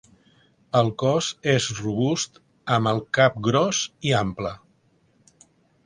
[0.79, 2.41] El cos és robust
[2.79, 4.57] amb el cap gros i ample.